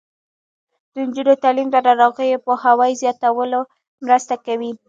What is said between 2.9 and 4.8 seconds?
زیاتولو مرسته کوي.